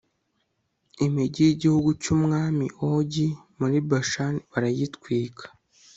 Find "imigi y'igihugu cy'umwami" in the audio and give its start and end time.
1.05-2.65